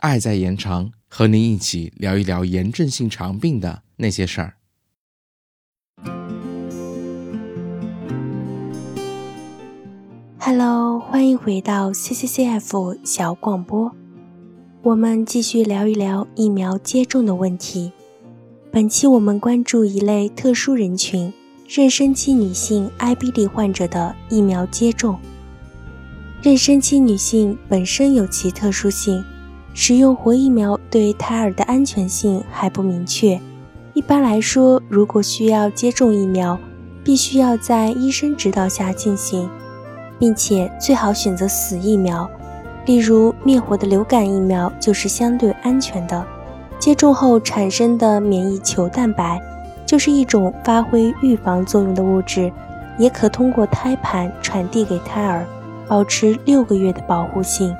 [0.00, 4.54] 爱在延长，和您一起聊一聊炎症性肠病的那些事儿。
[10.38, 13.92] Hello，欢迎回到 CCCF 小广播，
[14.82, 17.92] 我们继续聊一聊疫苗接种的问题。
[18.70, 21.32] 本期我们关注一类特殊人群——
[21.66, 25.18] 妊娠期女性 IBD 患者的疫苗接种。
[26.42, 29.24] 妊娠期女性本身有其特殊性，
[29.78, 33.38] 使用活疫苗对胎儿的安全性还不明确。
[33.92, 36.58] 一般来说，如果需要接种疫苗，
[37.04, 39.46] 必须要在医生指导下进行。
[40.18, 42.26] 并且最好选择死疫苗，
[42.86, 46.24] 例如灭活的流感疫苗就是相对安全的。
[46.78, 49.38] 接种后产生的免疫球蛋白
[49.84, 52.50] 就是一种发挥预防作用的物质，
[52.96, 55.44] 也可通过胎盘传递给胎儿，
[55.86, 57.76] 保持六个月的保护性。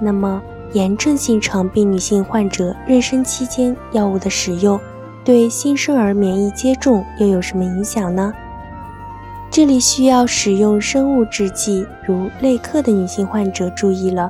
[0.00, 0.40] 那么，
[0.74, 4.78] 炎症性肠病女性患者妊娠期间药物的使用，
[5.24, 8.34] 对新生儿免疫接种又有什么影响呢？
[9.52, 14.28] 这里需要使用生物制剂，如类克的女性患者注意了，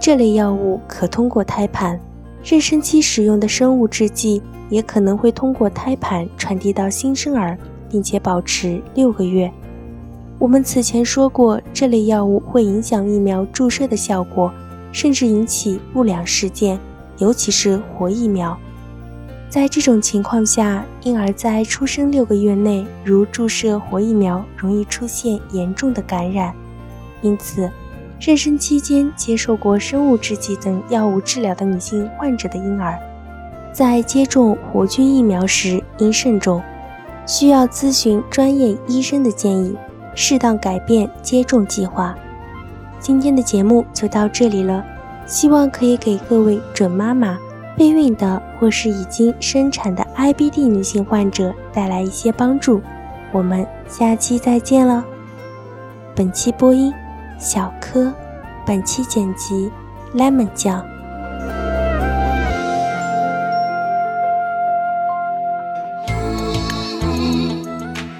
[0.00, 2.00] 这类药物可通过胎盘，
[2.42, 4.40] 妊娠期使用的生物制剂
[4.70, 7.54] 也可能会通过胎盘传递到新生儿，
[7.90, 9.52] 并且保持六个月。
[10.38, 14.50] 我们此前说过，这类药物会影响疫苗注射的效果，
[14.96, 16.80] 甚至引起不良事件，
[17.18, 18.56] 尤其是活疫苗。
[19.46, 26.50] 在这种情况下，婴儿在出生六个月内，如注射活疫苗，容易出现严重的感染。
[27.20, 27.70] 因此，
[28.18, 32.98] 妊娠期间接受过生物制剂等药物治疗的女性患者的婴儿，
[33.74, 36.62] 在接种活菌疫苗时应慎重，
[37.26, 39.76] 需要咨询专业医生的建议，
[40.14, 42.16] 适当改变接种计划。
[43.06, 44.84] 今天的节目就到这里了，
[45.26, 47.38] 希望可以给各位准妈妈。
[47.78, 52.82] 备孕的或是已经生产的 IBD 女性患者带来一些帮助。
[53.30, 55.04] 我们下期再见了。
[56.16, 56.92] 本期播音：
[57.38, 58.12] 小柯，
[58.66, 59.70] 本期剪辑
[60.12, 60.84] ：lemon 酱。